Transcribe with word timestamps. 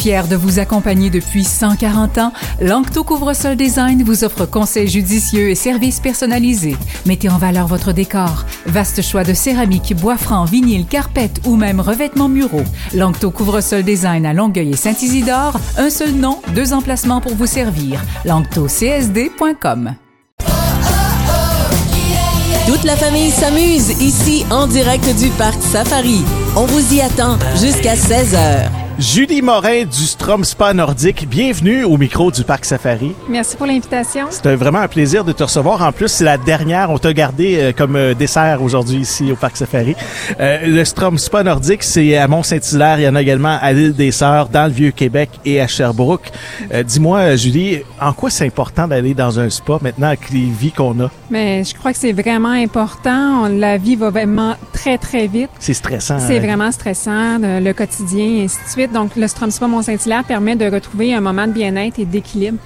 Fier 0.00 0.26
de 0.26 0.34
vous 0.34 0.58
accompagner 0.58 1.10
depuis 1.10 1.44
140 1.44 2.16
ans, 2.16 2.32
Lancto 2.62 3.04
Couvre-sol 3.04 3.54
Design 3.54 4.02
vous 4.02 4.24
offre 4.24 4.46
conseils 4.46 4.88
judicieux 4.88 5.50
et 5.50 5.54
services 5.54 6.00
personnalisés. 6.00 6.78
Mettez 7.04 7.28
en 7.28 7.36
valeur 7.36 7.66
votre 7.66 7.92
décor. 7.92 8.46
Vaste 8.64 9.02
choix 9.02 9.24
de 9.24 9.34
céramique, 9.34 9.94
bois 9.94 10.16
franc, 10.16 10.46
vinyle, 10.46 10.86
carpette 10.86 11.42
ou 11.44 11.54
même 11.54 11.80
revêtements 11.80 12.30
muraux. 12.30 12.64
Lancto 12.94 13.30
Couvre-sol 13.30 13.82
Design 13.82 14.24
à 14.24 14.32
Longueuil 14.32 14.70
et 14.70 14.76
Saint-Isidore. 14.76 15.60
Un 15.76 15.90
seul 15.90 16.12
nom, 16.12 16.38
deux 16.54 16.72
emplacements 16.72 17.20
pour 17.20 17.34
vous 17.34 17.44
servir. 17.44 18.00
LanctoCSD.com. 18.24 19.96
Toute 22.66 22.84
la 22.84 22.96
famille 22.96 23.30
s'amuse 23.30 23.90
ici 24.00 24.46
en 24.50 24.66
direct 24.66 25.14
du 25.18 25.28
parc 25.28 25.60
Safari. 25.60 26.22
On 26.56 26.64
vous 26.64 26.94
y 26.94 27.02
attend 27.02 27.38
jusqu'à 27.60 27.96
16h. 27.96 28.79
Julie 29.00 29.40
Morin 29.40 29.86
du 29.86 30.04
Strom 30.04 30.44
Spa 30.44 30.74
Nordique, 30.74 31.26
bienvenue 31.26 31.84
au 31.84 31.96
micro 31.96 32.30
du 32.30 32.44
Parc 32.44 32.66
Safari. 32.66 33.12
Merci 33.30 33.56
pour 33.56 33.64
l'invitation. 33.64 34.26
C'est 34.28 34.54
vraiment 34.54 34.80
un 34.80 34.88
plaisir 34.88 35.24
de 35.24 35.32
te 35.32 35.42
recevoir. 35.42 35.80
En 35.80 35.90
plus, 35.90 36.08
c'est 36.08 36.24
la 36.24 36.36
dernière. 36.36 36.90
On 36.90 36.98
t'a 36.98 37.14
gardé 37.14 37.56
euh, 37.58 37.72
comme 37.72 37.96
euh, 37.96 38.12
dessert 38.12 38.62
aujourd'hui 38.62 38.98
ici 38.98 39.32
au 39.32 39.36
Parc 39.36 39.56
Safari. 39.56 39.96
Euh, 40.38 40.66
le 40.66 40.84
Strom 40.84 41.16
Spa 41.16 41.42
Nordique, 41.42 41.82
c'est 41.82 42.14
à 42.18 42.28
Mont-Saint-Hilaire. 42.28 43.00
Il 43.00 43.04
y 43.04 43.08
en 43.08 43.14
a 43.14 43.22
également 43.22 43.56
à 43.58 43.72
l'île 43.72 43.94
des 43.94 44.10
Sœurs, 44.10 44.50
dans 44.50 44.66
le 44.66 44.72
Vieux-Québec 44.72 45.30
et 45.46 45.62
à 45.62 45.66
Sherbrooke. 45.66 46.30
Dis-moi, 46.84 47.36
Julie, 47.36 47.78
en 47.98 48.12
quoi 48.12 48.28
c'est 48.28 48.44
important 48.44 48.86
d'aller 48.86 49.14
dans 49.14 49.40
un 49.40 49.48
spa 49.48 49.78
maintenant 49.80 50.08
avec 50.08 50.28
les 50.28 50.50
vies 50.50 50.72
qu'on 50.72 51.00
a? 51.00 51.10
Mais 51.30 51.64
je 51.64 51.74
crois 51.74 51.94
que 51.94 51.98
c'est 51.98 52.12
vraiment 52.12 52.50
important. 52.50 53.48
la 53.48 53.78
vie 53.78 53.96
va 53.96 54.10
vraiment 54.10 54.56
très, 54.80 54.98
très 54.98 55.26
vite. 55.26 55.50
C'est 55.58 55.74
stressant. 55.74 56.18
C'est 56.18 56.38
hein? 56.38 56.40
vraiment 56.40 56.72
stressant, 56.72 57.38
le 57.38 57.72
quotidien, 57.72 58.24
et 58.24 58.44
ainsi 58.44 58.58
de 58.64 58.70
suite. 58.70 58.92
Donc, 58.92 59.14
le 59.16 59.28
Strom 59.28 59.50
Spa 59.50 59.66
Mont-Saint-Hilaire 59.66 60.24
permet 60.24 60.56
de 60.56 60.70
retrouver 60.70 61.12
un 61.14 61.20
moment 61.20 61.46
de 61.46 61.52
bien-être 61.52 61.98
et 61.98 62.06
d'équilibre 62.06 62.58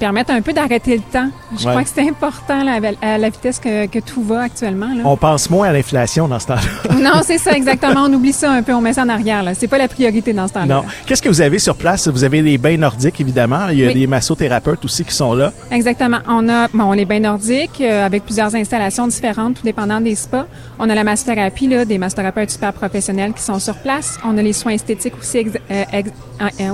permettre 0.00 0.32
un 0.32 0.40
peu 0.40 0.52
d'arrêter 0.52 0.96
le 0.96 1.02
temps. 1.02 1.28
Je 1.52 1.68
crois 1.68 1.84
que 1.84 1.90
c'est 1.94 2.08
important 2.08 2.66
à 3.02 3.18
la 3.18 3.28
vitesse 3.28 3.60
que, 3.60 4.00
tout 4.00 4.22
va 4.22 4.42
actuellement. 4.42 4.88
On 5.04 5.16
pense 5.16 5.50
moins 5.50 5.68
à 5.68 5.72
l'inflation 5.72 6.26
dans 6.26 6.38
ce 6.38 6.46
temps-là. 6.46 6.94
non, 6.96 7.20
c'est 7.22 7.38
ça, 7.38 7.52
exactement. 7.52 8.04
On 8.06 8.12
oublie 8.14 8.32
ça 8.32 8.50
un 8.50 8.62
peu, 8.62 8.72
on 8.72 8.80
met 8.80 8.94
ça 8.94 9.02
en 9.02 9.08
arrière. 9.10 9.44
C'est 9.54 9.68
pas 9.68 9.78
la 9.78 9.88
priorité 9.88 10.32
dans 10.32 10.48
ce 10.48 10.54
temps-là. 10.54 10.74
Non. 10.74 10.84
Qu'est-ce 11.06 11.20
que 11.20 11.28
vous 11.28 11.42
avez 11.42 11.58
sur 11.58 11.76
place? 11.76 12.08
Vous 12.08 12.24
avez 12.24 12.40
les 12.40 12.56
bains 12.56 12.78
nordiques, 12.78 13.20
évidemment. 13.20 13.68
Il 13.70 13.78
y 13.78 13.86
a 13.86 13.92
des 13.92 14.06
massothérapeutes 14.06 14.84
aussi 14.84 15.04
qui 15.04 15.14
sont 15.14 15.34
là. 15.34 15.52
Exactement. 15.70 16.18
On 16.26 16.48
a 16.48 16.68
bon, 16.72 16.92
les 16.92 17.04
bains 17.04 17.20
nordiques 17.20 17.80
euh, 17.82 18.06
avec 18.06 18.24
plusieurs 18.24 18.54
installations 18.54 19.06
différentes, 19.06 19.56
tout 19.56 19.64
dépendant 19.64 20.00
des 20.00 20.14
spas. 20.14 20.46
On 20.78 20.88
a 20.88 20.94
la 20.94 21.04
massothérapie, 21.04 21.68
là, 21.68 21.84
des 21.84 21.98
massothérapeutes 21.98 22.50
super 22.50 22.72
professionnels 22.72 23.34
qui 23.34 23.42
sont 23.42 23.58
sur 23.58 23.76
place. 23.76 24.18
On 24.24 24.38
a 24.38 24.42
les 24.42 24.54
soins 24.54 24.72
esthétiques 24.72 25.14
aussi, 25.18 25.46
euh, 25.70 25.84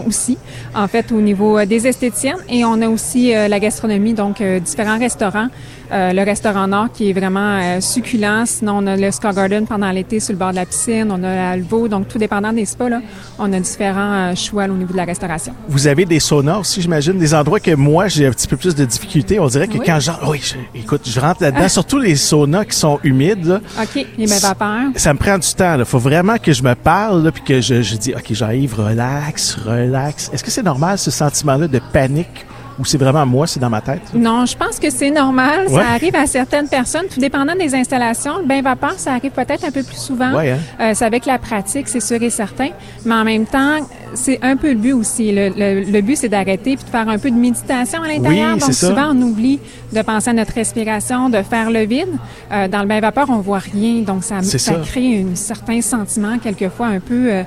aussi 0.07 0.39
en 0.75 0.87
fait, 0.87 1.11
au 1.11 1.21
niveau 1.21 1.59
euh, 1.59 1.67
des 1.67 1.87
esthéticiennes. 1.87 2.39
Et 2.49 2.65
on 2.65 2.81
a 2.83 2.89
aussi 2.89 3.16
euh, 3.17 3.49
la 3.49 3.61
gastronomie, 3.61 4.15
donc 4.15 4.41
euh, 4.41 4.61
différents 4.61 4.99
restaurants. 4.99 5.49
Euh, 5.93 6.13
le 6.13 6.25
restaurant 6.25 6.67
Nord 6.67 6.89
qui 6.93 7.11
est 7.11 7.13
vraiment 7.13 7.81
succulent. 7.81 8.45
Sinon, 8.45 8.79
on 8.79 8.87
a 8.89 8.97
le 8.97 9.11
Sky 9.13 9.29
Garden 9.33 9.67
pendant 9.67 9.91
l'été 9.93 10.19
sur 10.19 10.33
le 10.33 10.39
bord 10.39 10.51
de 10.51 10.57
la 10.57 10.67
piscine. 10.67 11.13
On 11.13 11.23
a 11.23 11.51
Alvo. 11.51 11.87
Donc, 11.87 12.09
tout 12.09 12.19
dépendant 12.19 12.53
des 12.53 12.65
spas, 12.65 12.89
là, 12.89 13.01
on 13.39 13.53
a 13.53 13.61
différents 13.61 14.35
choix 14.35 14.65
au 14.65 14.73
niveau 14.73 14.93
de 14.93 14.97
la 14.97 15.05
restauration. 15.05 15.55
Vous 15.69 15.87
avez 15.87 16.05
des 16.05 16.19
saunas 16.19 16.59
aussi, 16.59 16.83
j'imagine, 16.83 17.17
des 17.19 17.33
endroits 17.33 17.61
que 17.61 17.71
moi, 17.77 18.09
j'ai 18.09 18.27
un 18.27 18.33
petit 18.33 18.49
peu 18.49 18.57
plus 18.57 18.75
de 18.75 18.85
difficultés. 18.85 19.39
On 19.39 19.47
dirait 19.47 19.69
que 19.69 19.79
quand 19.79 20.01
je... 20.01 20.11
Oui, 20.29 20.41
écoute, 20.75 21.03
je 21.09 21.21
rentre 21.21 21.41
là-dedans, 21.41 21.63
ah. 21.67 21.69
surtout 21.77 22.01
les 22.01 22.17
saunas 22.17 22.65
qui 22.65 22.77
sont 22.77 22.99
humides. 23.05 23.61
OK, 23.81 24.07
les 24.19 24.27
vapeurs. 24.27 24.91
Ça 24.97 25.15
me 25.15 25.19
prend 25.21 25.39
du 25.39 25.55
temps. 25.55 25.79
Il 25.79 25.85
faut 25.85 26.01
vraiment 26.01 26.39
que 26.39 26.53
je 26.53 26.65
me 26.65 26.75
parle, 26.75 27.31
puis 27.31 27.45
que 27.45 27.61
je, 27.61 27.81
je 27.83 27.95
dis, 27.95 28.13
OK, 28.13 28.27
j'arrive, 28.31 28.75
relax, 28.75 29.55
relax. 29.55 30.31
Est-ce 30.33 30.43
que 30.43 30.51
c'est 30.51 30.65
normal, 30.65 30.99
ce 30.99 31.13
sentiment-là 31.13 31.69
de 31.69 31.81
panique 31.93 32.45
ou 32.79 32.85
c'est 32.85 32.99
vraiment 32.99 33.25
moi, 33.27 33.47
c'est 33.47 33.61
dans 33.61 33.71
ma 33.71 33.81
tête? 33.81 34.03
Non, 34.15 34.45
je 34.47 34.57
pense 34.57 34.79
que 34.79 34.91
c'est 34.91 35.11
normal. 35.11 35.69
Ça 35.69 35.91
arrive 35.95 36.15
à 36.15 36.27
certaines 36.27 36.69
personnes, 36.69 37.07
tout 37.13 37.21
dépendant 37.21 37.55
des 37.55 37.75
installations. 37.75 38.39
Le 38.39 38.45
bain 38.45 38.63
vapeur, 38.63 38.95
ça 38.99 39.13
arrive 39.15 39.31
peut-être 39.31 39.65
un 39.65 39.71
peu 39.71 39.83
plus 39.83 39.97
souvent. 39.97 40.33
Ouais, 40.35 40.51
hein? 40.51 40.59
euh, 40.81 40.93
c'est 40.95 41.05
avec 41.05 41.27
la 41.27 41.39
pratique, 41.39 41.89
c'est 41.89 42.01
sûr 42.01 42.23
et 42.23 42.31
certain. 42.31 42.69
Mais 43.05 43.15
en 43.15 43.25
même 43.25 43.47
temps, 43.47 43.79
c'est 44.15 44.39
un 44.43 44.57
peu 44.57 44.71
le 44.71 44.79
but 44.79 44.93
aussi. 44.93 45.33
Le, 45.33 45.51
le, 45.91 46.01
but, 46.01 46.17
c'est 46.17 46.29
d'arrêter 46.29 46.77
puis 46.77 46.85
de 46.85 46.91
faire 46.91 47.09
un 47.09 47.19
peu 47.19 47.31
de 47.31 47.37
méditation 47.37 48.03
à 48.03 48.09
l'intérieur. 48.09 48.55
Oui, 48.55 48.61
Donc, 48.61 48.73
ça. 48.73 48.89
souvent, 48.89 49.13
on 49.13 49.23
oublie 49.23 49.59
de 49.93 50.03
penser 50.03 50.31
à 50.31 50.33
notre 50.33 50.53
respiration, 50.55 51.29
de 51.29 51.43
faire 51.43 51.71
le 51.71 51.85
vide. 51.85 52.09
Euh, 52.53 52.69
dans 52.69 52.81
le 52.81 52.87
bain 52.87 53.01
vapeur, 53.01 53.27
on 53.31 53.39
voit 53.39 53.59
rien. 53.59 54.03
Donc, 54.03 54.25
ça, 54.25 54.43
ça, 54.43 54.75
crée 54.85 55.25
un 55.31 55.35
certain 55.35 55.81
sentiment, 55.81 56.39
quelquefois, 56.39 56.87
un 56.87 57.01
peu... 57.01 57.33
Euh, 57.33 57.43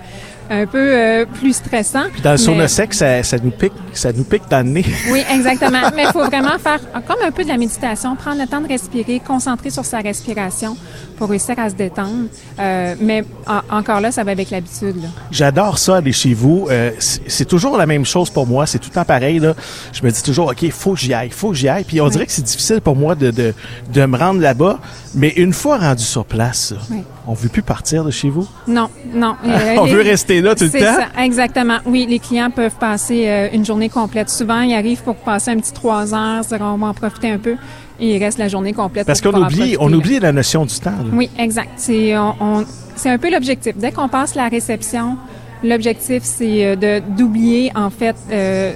un 0.49 0.65
peu 0.65 0.77
euh, 0.77 1.25
plus 1.25 1.53
stressant. 1.53 2.05
Puis 2.11 2.21
dans 2.21 2.31
le 2.31 2.37
sauna 2.37 2.67
sec, 2.67 2.93
ça, 2.93 3.21
ça, 3.23 3.37
nous 3.37 3.51
pique, 3.51 3.73
ça 3.93 4.11
nous 4.11 4.23
pique 4.23 4.43
dans 4.49 4.65
le 4.65 4.71
nez. 4.71 4.85
Oui, 5.11 5.23
exactement. 5.31 5.81
Mais 5.95 6.03
il 6.03 6.11
faut 6.11 6.25
vraiment 6.25 6.57
faire 6.57 6.79
comme 7.07 7.21
un 7.25 7.31
peu 7.31 7.43
de 7.43 7.47
la 7.47 7.57
méditation, 7.57 8.15
prendre 8.15 8.41
le 8.41 8.47
temps 8.47 8.61
de 8.61 8.67
respirer, 8.67 9.21
concentrer 9.25 9.69
sur 9.69 9.85
sa 9.85 9.99
respiration 9.99 10.75
pour 11.17 11.29
réussir 11.29 11.57
à 11.59 11.69
se 11.69 11.75
détendre. 11.75 12.27
Euh, 12.59 12.95
mais 13.01 13.23
encore 13.69 13.99
là, 13.99 14.11
ça 14.11 14.23
va 14.23 14.31
avec 14.31 14.49
l'habitude. 14.49 14.95
J'adore 15.31 15.77
ça 15.77 15.97
aller 15.97 16.13
chez 16.13 16.33
vous. 16.33 16.48
Euh, 16.69 16.91
c'est 16.99 17.47
toujours 17.47 17.77
la 17.77 17.85
même 17.85 18.05
chose 18.05 18.29
pour 18.29 18.47
moi. 18.47 18.65
C'est 18.65 18.79
tout 18.79 18.89
le 18.89 18.95
temps 18.95 19.05
pareil. 19.05 19.39
Là. 19.39 19.53
Je 19.93 20.03
me 20.03 20.11
dis 20.11 20.23
toujours, 20.23 20.47
ok, 20.47 20.61
il 20.61 20.71
faut 20.71 20.93
que 20.93 20.99
j'y 20.99 21.13
aille, 21.13 21.29
faut 21.29 21.49
que 21.49 21.55
j'y 21.55 21.67
aille. 21.67 21.83
Puis 21.83 22.01
on 22.01 22.07
dirait 22.09 22.25
que 22.25 22.31
c'est 22.31 22.43
difficile 22.43 22.81
pour 22.81 22.95
moi 22.95 23.15
de, 23.15 23.31
de, 23.31 23.53
de 23.93 24.05
me 24.05 24.17
rendre 24.17 24.41
là-bas. 24.41 24.79
Mais 25.15 25.29
une 25.29 25.53
fois 25.53 25.77
rendu 25.77 26.03
sur 26.03 26.25
place, 26.25 26.73
on 27.27 27.33
veut 27.33 27.49
plus 27.49 27.63
partir 27.63 28.03
de 28.03 28.11
chez 28.11 28.29
vous? 28.29 28.47
Non, 28.67 28.89
non. 29.13 29.35
on 29.77 29.85
veut 29.85 30.01
rester 30.01 30.41
là 30.41 30.55
tout 30.55 30.65
le 30.65 30.71
temps? 30.71 30.79
Ça, 30.79 31.23
exactement. 31.23 31.79
Oui, 31.85 32.05
les 32.09 32.19
clients 32.19 32.51
peuvent 32.51 32.75
passer 32.79 33.27
euh, 33.27 33.47
une 33.53 33.65
journée 33.65 33.89
complète. 33.89 34.29
Souvent, 34.29 34.61
ils 34.61 34.75
arrivent 34.75 35.03
pour 35.03 35.15
passer 35.15 35.51
un 35.51 35.57
petit 35.57 35.73
trois 35.73 36.13
heures, 36.13 36.43
on 36.51 36.77
va 36.77 36.87
en 36.87 36.93
profiter 36.93 37.31
un 37.31 37.39
peu. 37.39 37.55
Et 37.99 38.15
ils 38.15 38.23
restent 38.23 38.37
la 38.37 38.47
journée 38.47 38.71
complète. 38.71 39.05
Parce 39.05 39.19
qu'on 39.19 39.33
oublie, 39.33 39.75
on 39.79 39.91
oublie 39.91 40.19
la 40.19 40.31
notion 40.31 40.65
du 40.65 40.79
temps. 40.79 40.93
Oui, 41.11 41.29
exact. 41.37 41.71
C'est 41.75 42.17
on, 42.17 42.65
un 43.05 43.17
peu 43.17 43.31
l'objectif. 43.31 43.75
Dès 43.77 43.91
qu'on 43.91 44.09
passe 44.09 44.35
la 44.35 44.47
réception, 44.47 45.17
l'objectif, 45.63 46.23
c'est 46.23 46.65
euh, 46.65 46.99
d'oublier, 47.01 47.71
en 47.75 47.89
fait, 47.89 48.15
euh, 48.31 48.73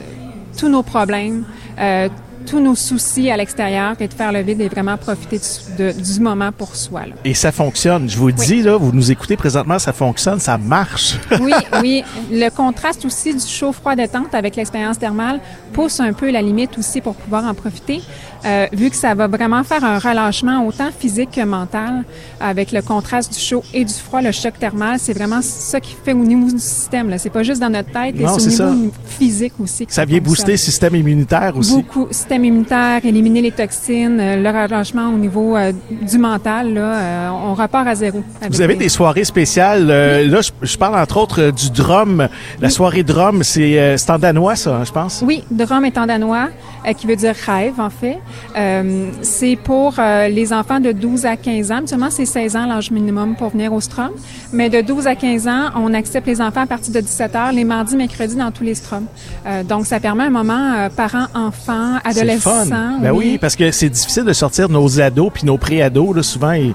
tous 0.58 0.70
nos 0.70 0.84
problèmes, 0.84 1.46
euh, 1.80 2.10
tous 2.44 2.60
nos 2.60 2.76
soucis 2.76 3.30
à 3.30 3.38
l'extérieur 3.38 3.96
et 4.00 4.08
de 4.08 4.14
faire 4.14 4.32
le 4.32 4.42
vide 4.42 4.62
et 4.62 4.68
vraiment 4.68 4.98
profiter 4.98 5.40
du 5.78 6.20
moment 6.20 6.52
pour 6.52 6.76
soi. 6.76 7.02
Là. 7.08 7.16
Et 7.26 7.34
ça 7.34 7.52
fonctionne. 7.52 8.10
Je 8.10 8.18
vous 8.18 8.28
le 8.28 8.34
dis, 8.34 8.62
là, 8.62 8.78
vous 8.78 8.92
nous 8.92 9.12
écoutez 9.12 9.38
présentement, 9.38 9.80
ça 9.80 9.94
fonctionne, 9.94 10.40
ça 10.40 10.58
marche. 10.58 11.16
oui, 11.42 11.54
oui. 11.82 12.04
Le 12.32 12.50
contraste 12.50 13.06
aussi 13.06 13.34
du 13.34 13.46
chaud-froid 13.46 13.96
détente 13.96 14.34
avec 14.34 14.56
l'expérience 14.56 15.00
thermale 15.00 15.40
pousse 15.74 16.00
un 16.00 16.14
peu 16.14 16.30
la 16.32 16.42
limite 16.42 16.78
aussi 16.78 17.02
pour 17.02 17.16
pouvoir 17.16 17.46
en 17.46 17.54
profiter. 17.54 18.02
Euh, 18.46 18.68
vu 18.74 18.90
que 18.90 18.96
ça 18.96 19.16
va 19.16 19.28
vraiment 19.28 19.64
faire 19.64 19.86
un 19.86 20.00
relâchement 20.00 20.66
autant 20.68 20.90
physique 20.98 21.32
que 21.32 21.46
mental 21.46 22.04
avec 22.42 22.74
le 22.74 22.82
contraste 22.82 23.34
du 23.34 23.40
chaud 23.40 23.64
et 23.74 23.86
du 23.86 23.94
froid, 23.94 24.22
le 24.22 24.34
choc 24.34 24.60
thermal, 24.60 25.00
c'est 25.00 25.14
vraiment 25.14 25.42
ça 25.42 25.80
qui 25.80 25.96
fait 26.04 26.12
au 26.12 26.24
niveau 26.24 26.52
du 26.52 26.60
système. 26.60 27.10
Là. 27.10 27.18
C'est 27.18 27.30
pas 27.30 27.44
juste 27.44 27.62
dans 27.62 27.70
notre 27.70 27.92
tête, 27.92 28.16
c'est 28.40 28.62
au 28.62 28.74
niveau 28.74 28.92
physique 29.06 29.54
aussi. 29.60 29.86
ça, 29.90 30.04
vient 30.04 30.20
booster 30.20 30.54
le 30.54 30.58
système 30.58 30.96
immunitaire 30.96 31.56
aussi. 31.56 31.76
Beaucoup. 31.76 32.08
Système 32.12 32.33
immunitaire, 32.34 33.02
éliminer 33.04 33.42
les 33.42 33.52
toxines, 33.52 34.20
euh, 34.20 34.36
le 34.36 34.50
relâchement 34.50 35.10
au 35.10 35.18
niveau 35.18 35.56
euh, 35.56 35.72
du 35.90 36.18
mental, 36.18 36.74
là, 36.74 37.32
on 37.34 37.54
repart 37.54 37.88
à 37.88 37.96
zéro. 37.96 38.24
Vous 38.50 38.62
avez 38.62 38.76
des 38.76 38.90
soirées 38.90 39.24
spéciales. 39.24 39.88
Là, 39.88 40.42
je, 40.62 40.78
parle 40.78 41.00
entre 41.00 41.18
autres 41.18 41.52
du 41.52 41.70
drum. 41.70 42.28
La 42.60 42.70
soirée 42.70 43.04
drum, 43.04 43.44
c'est 43.44 43.96
en 44.10 44.20
danois, 44.20 44.56
ça, 44.56 44.78
hein, 44.78 44.84
je 44.86 44.92
pense? 44.92 45.24
Oui, 45.26 45.44
drum 45.52 45.86
est 45.86 45.98
en 45.98 46.06
danois, 46.06 46.50
qui 46.98 47.08
veut 47.08 47.16
dire 47.16 47.36
rêve, 47.46 47.80
en 47.80 47.90
fait. 47.90 48.20
Euh, 48.58 49.10
c'est 49.22 49.56
pour 49.56 49.96
euh, 49.98 50.28
les 50.28 50.54
enfants 50.54 50.80
de 50.80 50.92
12 50.92 51.26
à 51.26 51.38
15 51.38 51.72
ans. 51.72 51.82
Seulement, 51.86 52.10
c'est 52.10 52.26
16 52.26 52.56
ans 52.56 52.66
l'âge 52.66 52.92
minimum 52.92 53.36
pour 53.36 53.50
venir 53.50 53.74
au 53.74 53.82
Strom. 53.82 54.12
Mais 54.52 54.70
de 54.70 54.82
12 54.82 55.08
à 55.08 55.16
15 55.16 55.48
ans, 55.48 55.70
on 55.76 55.94
accepte 55.94 56.28
les 56.28 56.42
enfants 56.42 56.62
à 56.62 56.68
partir 56.68 56.94
de 56.94 57.00
17 57.00 57.36
heures, 57.36 57.52
les 57.52 57.64
mardis, 57.64 57.96
mercredis 57.96 58.36
dans 58.36 58.52
tous 58.52 58.64
les 58.64 58.76
Stroms. 58.76 59.06
Euh, 59.46 59.64
donc, 59.64 59.86
ça 59.86 60.00
permet 60.00 60.24
un 60.24 60.30
moment 60.30 60.90
parents-enfants, 60.96 61.98
adolescents. 62.04 62.23
Ben 63.02 63.12
oui. 63.12 63.38
parce 63.40 63.56
que 63.56 63.72
c'est 63.72 63.90
difficile 63.90 64.24
de 64.24 64.34
sortir 64.34 64.70
nos 64.70 65.00
ados 65.00 65.32
puis 65.34 65.46
nos 65.46 65.58
pré-ados. 65.58 66.16
Là, 66.16 66.24
souvent, 66.24 66.52
ils 66.54 66.74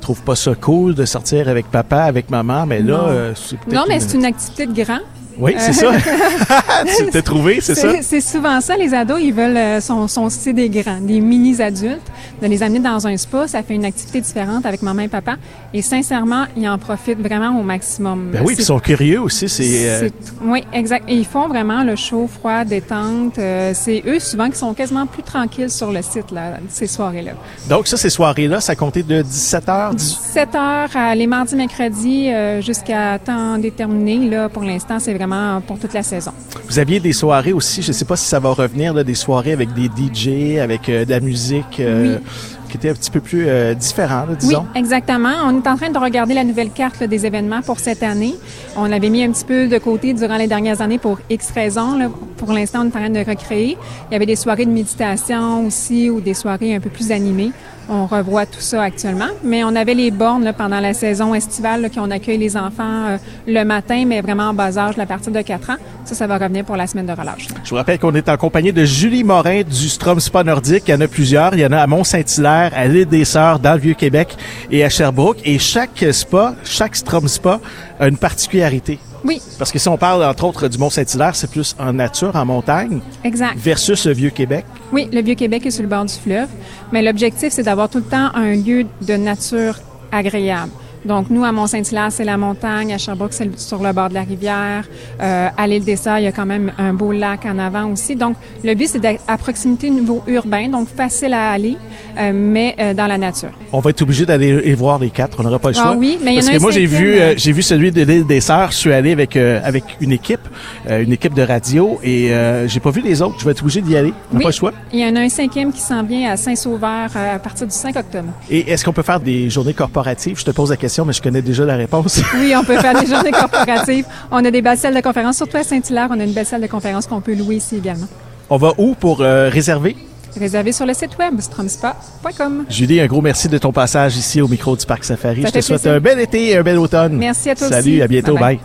trouvent 0.00 0.22
pas 0.22 0.36
ça 0.36 0.54
cool 0.54 0.94
de 0.94 1.04
sortir 1.04 1.48
avec 1.48 1.70
papa, 1.70 2.02
avec 2.02 2.30
maman, 2.30 2.66
mais 2.66 2.80
là, 2.80 3.32
c'est 3.34 3.56
Non, 3.72 3.84
mais 3.88 4.00
c'est 4.00 4.16
une 4.16 4.24
activité 4.24 4.66
de 4.66 4.84
grand. 4.84 5.00
Oui, 5.38 5.54
c'est 5.58 5.72
ça. 5.72 5.92
tu 6.98 7.06
t'es 7.10 7.22
trouvé, 7.22 7.58
c'est 7.60 7.74
ça? 7.74 8.02
C'est 8.02 8.20
souvent 8.20 8.60
ça. 8.60 8.76
Les 8.76 8.94
ados, 8.94 9.18
ils 9.20 9.32
veulent, 9.32 9.56
euh, 9.56 9.80
sont, 9.80 10.08
sont 10.08 10.30
c'est 10.30 10.52
des 10.52 10.68
grands, 10.68 11.00
des 11.00 11.20
mini-adultes. 11.20 12.00
De 12.40 12.46
les 12.46 12.62
amener 12.62 12.80
dans 12.80 13.06
un 13.06 13.16
spa, 13.16 13.48
ça 13.48 13.62
fait 13.62 13.74
une 13.74 13.84
activité 13.84 14.20
différente 14.20 14.66
avec 14.66 14.82
maman 14.82 15.02
et 15.02 15.08
papa. 15.08 15.36
Et 15.72 15.82
sincèrement, 15.82 16.44
ils 16.56 16.68
en 16.68 16.78
profitent 16.78 17.20
vraiment 17.20 17.58
au 17.58 17.62
maximum. 17.62 18.30
Ben 18.32 18.42
oui, 18.44 18.54
ils 18.58 18.64
sont 18.64 18.78
curieux 18.78 19.20
aussi. 19.20 19.48
C'est. 19.48 19.88
Euh, 19.88 20.08
oui, 20.42 20.64
exact. 20.72 21.04
Et 21.08 21.14
ils 21.14 21.24
font 21.24 21.48
vraiment 21.48 21.82
le 21.82 21.96
chaud, 21.96 22.28
froid, 22.32 22.64
détente. 22.64 23.38
Euh, 23.38 23.72
c'est 23.74 24.02
eux 24.06 24.18
souvent 24.18 24.50
qui 24.50 24.58
sont 24.58 24.74
quasiment 24.74 25.06
plus 25.06 25.22
tranquilles 25.22 25.70
sur 25.70 25.92
le 25.92 26.02
site 26.02 26.30
là, 26.30 26.58
ces 26.68 26.86
soirées-là. 26.86 27.32
Donc 27.68 27.86
ça, 27.86 27.96
ces 27.96 28.10
soirées-là, 28.10 28.60
ça 28.60 28.74
comptait 28.74 29.02
de 29.02 29.22
17 29.22 29.66
h 29.66 29.94
17 29.94 30.48
h 30.52 31.16
les 31.16 31.26
mardis, 31.26 31.56
mercredis, 31.56 32.30
jusqu'à 32.60 33.18
temps 33.18 33.58
déterminé. 33.58 34.28
Là, 34.28 34.48
pour 34.48 34.62
l'instant, 34.62 34.98
c'est 34.98 35.14
vraiment 35.14 35.25
vraiment 35.26 35.60
pour 35.60 35.78
toute 35.78 35.92
la 35.92 36.02
saison. 36.02 36.32
Vous 36.68 36.78
aviez 36.78 37.00
des 37.00 37.12
soirées 37.12 37.52
aussi, 37.52 37.82
je 37.82 37.88
ne 37.88 37.92
sais 37.92 38.04
pas 38.04 38.16
si 38.16 38.26
ça 38.26 38.40
va 38.40 38.50
revenir, 38.50 38.94
là, 38.94 39.04
des 39.04 39.14
soirées 39.14 39.52
avec 39.52 39.70
des 39.74 39.86
DJ, 39.86 40.58
avec 40.58 40.88
euh, 40.88 41.04
de 41.04 41.10
la 41.10 41.20
musique. 41.20 41.80
Euh, 41.80 42.18
qui 42.68 42.76
était 42.76 42.90
un 42.90 42.94
petit 42.94 43.10
peu 43.10 43.20
plus 43.20 43.46
euh, 43.46 43.74
différent, 43.74 44.24
disons. 44.38 44.66
Oui, 44.74 44.80
exactement. 44.80 45.32
On 45.44 45.56
est 45.56 45.66
en 45.66 45.76
train 45.76 45.90
de 45.90 45.98
regarder 45.98 46.34
la 46.34 46.44
nouvelle 46.44 46.70
carte 46.70 47.02
des 47.02 47.26
événements 47.26 47.62
pour 47.62 47.78
cette 47.78 48.02
année. 48.02 48.34
On 48.76 48.86
l'avait 48.86 49.10
mis 49.10 49.24
un 49.24 49.30
petit 49.30 49.44
peu 49.44 49.68
de 49.68 49.78
côté 49.78 50.12
durant 50.12 50.36
les 50.36 50.46
dernières 50.46 50.80
années 50.80 50.98
pour 50.98 51.18
X 51.30 51.50
raisons. 51.52 51.98
Pour 52.36 52.52
l'instant, 52.52 52.80
on 52.80 52.84
est 52.84 52.88
en 52.88 52.90
train 52.90 53.10
de 53.10 53.18
recréer. 53.18 53.76
Il 54.10 54.12
y 54.12 54.16
avait 54.16 54.26
des 54.26 54.36
soirées 54.36 54.66
de 54.66 54.70
méditation 54.70 55.66
aussi 55.66 56.10
ou 56.10 56.20
des 56.20 56.34
soirées 56.34 56.74
un 56.74 56.80
peu 56.80 56.90
plus 56.90 57.12
animées. 57.12 57.52
On 57.88 58.06
revoit 58.06 58.46
tout 58.46 58.60
ça 58.60 58.82
actuellement. 58.82 59.28
Mais 59.44 59.62
on 59.64 59.74
avait 59.76 59.94
les 59.94 60.10
bornes 60.10 60.52
pendant 60.56 60.80
la 60.80 60.92
saison 60.92 61.34
estivale 61.34 61.90
qu'on 61.94 62.10
accueille 62.10 62.38
les 62.38 62.56
enfants 62.56 63.06
euh, 63.06 63.18
le 63.46 63.64
matin, 63.64 64.04
mais 64.06 64.20
vraiment 64.20 64.48
en 64.48 64.54
bas 64.54 64.76
âge, 64.76 64.98
à 64.98 65.06
partir 65.06 65.32
de 65.32 65.40
4 65.40 65.70
ans. 65.70 65.76
Ça, 66.06 66.14
ça 66.14 66.28
va 66.28 66.38
revenir 66.38 66.64
pour 66.64 66.76
la 66.76 66.86
semaine 66.86 67.06
de 67.06 67.12
relâche. 67.12 67.48
Je 67.64 67.70
vous 67.70 67.74
rappelle 67.74 67.98
qu'on 67.98 68.14
est 68.14 68.28
en 68.28 68.36
compagnie 68.36 68.72
de 68.72 68.84
Julie 68.84 69.24
Morin 69.24 69.62
du 69.62 69.88
Strom 69.88 70.20
Spa 70.20 70.44
Nordique. 70.44 70.84
Il 70.86 70.92
y 70.92 70.94
en 70.94 71.00
a 71.00 71.08
plusieurs. 71.08 71.52
Il 71.54 71.60
y 71.60 71.66
en 71.66 71.72
a 71.72 71.78
à 71.78 71.86
Mont-Saint-Hilaire, 71.88 72.70
à 72.76 72.86
l'île 72.86 73.06
des 73.06 73.24
Sœurs, 73.24 73.58
dans 73.58 73.72
le 73.72 73.80
Vieux-Québec 73.80 74.36
et 74.70 74.84
à 74.84 74.88
Sherbrooke. 74.88 75.38
Et 75.44 75.58
chaque 75.58 76.04
spa, 76.12 76.54
chaque 76.62 76.94
Strom 76.94 77.26
Spa 77.26 77.58
a 77.98 78.06
une 78.06 78.18
particularité. 78.18 79.00
Oui. 79.24 79.42
Parce 79.58 79.72
que 79.72 79.80
si 79.80 79.88
on 79.88 79.96
parle, 79.96 80.22
entre 80.22 80.44
autres, 80.44 80.68
du 80.68 80.78
Mont-Saint-Hilaire, 80.78 81.34
c'est 81.34 81.50
plus 81.50 81.74
en 81.76 81.92
nature, 81.92 82.36
en 82.36 82.44
montagne. 82.44 83.00
Exact. 83.24 83.56
Versus 83.56 84.06
le 84.06 84.12
Vieux-Québec. 84.12 84.64
Oui, 84.92 85.08
le 85.12 85.22
Vieux-Québec 85.22 85.66
est 85.66 85.72
sur 85.72 85.82
le 85.82 85.88
bord 85.88 86.04
du 86.04 86.14
fleuve. 86.14 86.48
Mais 86.92 87.02
l'objectif, 87.02 87.52
c'est 87.52 87.64
d'avoir 87.64 87.88
tout 87.88 87.98
le 87.98 88.04
temps 88.04 88.30
un 88.36 88.54
lieu 88.54 88.86
de 89.02 89.14
nature 89.14 89.80
agréable. 90.12 90.70
Donc, 91.06 91.30
nous, 91.30 91.44
à 91.44 91.52
Mont-Saint-Hilaire, 91.52 92.08
c'est 92.10 92.24
la 92.24 92.36
montagne. 92.36 92.92
À 92.92 92.98
Sherbrooke, 92.98 93.32
c'est 93.32 93.58
sur 93.58 93.82
le 93.82 93.92
bord 93.92 94.08
de 94.08 94.14
la 94.14 94.22
rivière. 94.22 94.84
Euh, 95.20 95.48
à 95.56 95.66
l'île 95.66 95.84
des 95.84 95.96
Sœurs, 95.96 96.18
il 96.18 96.24
y 96.24 96.26
a 96.26 96.32
quand 96.32 96.46
même 96.46 96.72
un 96.78 96.92
beau 96.92 97.12
lac 97.12 97.46
en 97.46 97.58
avant 97.58 97.90
aussi. 97.92 98.16
Donc, 98.16 98.36
le 98.64 98.74
but, 98.74 98.88
c'est 98.88 98.98
d'être 98.98 99.22
à 99.28 99.38
proximité 99.38 99.88
niveau 99.90 100.22
urbain, 100.26 100.68
donc 100.68 100.88
facile 100.88 101.32
à 101.34 101.50
aller, 101.52 101.76
euh, 102.18 102.32
mais 102.34 102.74
euh, 102.80 102.92
dans 102.94 103.06
la 103.06 103.18
nature. 103.18 103.50
On 103.72 103.80
va 103.80 103.90
être 103.90 104.02
obligé 104.02 104.26
d'aller 104.26 104.74
voir 104.74 104.98
les 104.98 105.10
quatre. 105.10 105.38
On 105.40 105.42
n'aura 105.44 105.58
pas 105.58 105.70
le 105.70 105.76
ah 105.78 105.82
choix. 105.82 105.92
Ah 105.94 105.98
oui, 105.98 106.18
mais 106.22 106.32
il 106.32 106.34
y 106.34 106.36
Parce 106.38 106.46
en 106.46 106.50
a 106.50 106.52
que 106.54 106.58
un 106.58 106.62
moi, 106.62 106.70
j'ai 106.72 106.86
vu, 106.86 107.14
euh, 107.14 107.34
j'ai 107.36 107.52
vu 107.52 107.62
celui 107.62 107.92
de 107.92 108.02
l'île 108.02 108.26
des 108.26 108.40
Sœurs. 108.40 108.72
Je 108.72 108.76
suis 108.76 108.92
allé 108.92 109.12
avec 109.12 109.36
avec 109.36 109.84
une 110.00 110.12
équipe, 110.12 110.40
euh, 110.88 111.02
une 111.02 111.12
équipe 111.12 111.34
de 111.34 111.42
radio, 111.42 111.98
et 112.02 112.32
euh, 112.32 112.66
j'ai 112.68 112.80
pas 112.80 112.90
vu 112.90 113.00
les 113.02 113.20
autres. 113.22 113.36
Je 113.38 113.44
vais 113.44 113.50
être 113.52 113.62
obligé 113.62 113.80
d'y 113.82 113.96
aller. 113.96 114.12
On 114.30 114.34
n'a 114.34 114.38
Oui. 114.38 114.42
pas 114.44 114.48
le 114.48 114.54
choix. 114.54 114.72
Il 114.92 115.00
y 115.00 115.04
en 115.04 115.14
a 115.16 115.20
un 115.20 115.28
cinquième 115.28 115.72
qui 115.72 115.80
s'en 115.80 116.02
vient 116.02 116.30
à 116.30 116.36
Saint-Sauveur 116.36 117.10
euh, 117.14 117.34
à 117.36 117.38
partir 117.38 117.66
du 117.66 117.72
5 117.74 117.96
octobre. 117.96 118.28
Et 118.50 118.70
est-ce 118.70 118.84
qu'on 118.84 118.92
peut 118.92 119.02
faire 119.02 119.20
des 119.20 119.50
journées 119.50 119.74
corporatives? 119.74 120.38
Je 120.38 120.44
te 120.44 120.50
pose 120.52 120.70
la 120.70 120.76
question, 120.76 120.95
mais 121.04 121.12
je 121.12 121.20
connais 121.22 121.42
déjà 121.42 121.64
la 121.64 121.76
réponse. 121.76 122.20
Oui, 122.36 122.54
on 122.56 122.64
peut 122.64 122.78
faire 122.78 122.98
des 122.98 123.06
journées 123.06 123.30
corporatives. 123.40 124.04
On 124.30 124.44
a 124.44 124.50
des 124.50 124.62
belles 124.62 124.78
salles 124.78 124.94
de 124.94 125.00
conférence, 125.00 125.36
surtout 125.36 125.56
à 125.56 125.62
Saint-Hilaire. 125.62 126.08
On 126.10 126.18
a 126.20 126.24
une 126.24 126.32
belle 126.32 126.46
salle 126.46 126.62
de 126.62 126.66
conférence 126.66 127.06
qu'on 127.06 127.20
peut 127.20 127.34
louer 127.34 127.56
ici 127.56 127.76
également. 127.76 128.06
On 128.50 128.56
va 128.56 128.72
où 128.78 128.94
pour 128.94 129.20
euh, 129.20 129.48
réserver? 129.48 129.96
Réservé 130.38 130.70
sur 130.72 130.84
le 130.86 130.92
site 130.92 131.16
web 131.18 131.40
stromspa.com. 131.40 132.64
Julie, 132.68 133.00
un 133.00 133.06
gros 133.06 133.22
merci 133.22 133.48
de 133.48 133.56
ton 133.58 133.72
passage 133.72 134.16
ici 134.16 134.40
au 134.42 134.48
micro 134.48 134.76
du 134.76 134.84
Parc 134.84 135.04
Safari. 135.04 135.42
Ça 135.42 135.48
je 135.48 135.52
te 135.54 135.60
souhaite 135.62 135.80
plaisir. 135.80 135.96
un 135.96 136.00
bel 136.00 136.20
été 136.20 136.50
et 136.50 136.56
un 136.58 136.62
bel 136.62 136.78
automne. 136.78 137.16
Merci 137.16 137.50
à 137.50 137.54
toi 137.54 137.68
Salut, 137.68 137.92
aussi. 137.94 138.02
à 138.02 138.06
bientôt. 138.08 138.36
Bye. 138.36 138.58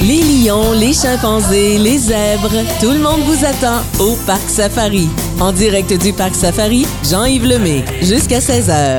Les 0.00 0.22
lions, 0.22 0.72
les 0.72 0.94
chimpanzés, 0.94 1.76
les 1.76 1.98
zèbres, 1.98 2.50
tout 2.80 2.90
le 2.90 2.98
monde 3.00 3.20
vous 3.26 3.44
attend 3.44 3.82
au 4.00 4.14
Parc 4.26 4.48
Safari. 4.48 5.08
En 5.40 5.52
direct 5.52 5.92
du 5.92 6.12
Parc 6.12 6.34
Safari, 6.34 6.84
Jean-Yves 7.08 7.46
Lemay, 7.46 7.84
jusqu'à 8.02 8.40
16h. 8.40 8.96